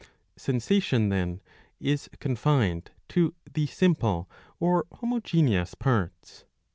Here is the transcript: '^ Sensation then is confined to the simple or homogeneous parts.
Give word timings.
'^ 0.01 0.03
Sensation 0.35 1.09
then 1.09 1.41
is 1.79 2.09
confined 2.19 2.89
to 3.09 3.35
the 3.53 3.67
simple 3.67 4.27
or 4.59 4.87
homogeneous 4.93 5.75
parts. 5.75 6.43